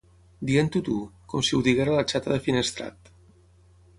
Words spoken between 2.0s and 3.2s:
xata de Finestrat.